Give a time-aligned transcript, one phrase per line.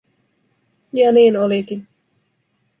[0.93, 1.87] Ja niin olikin.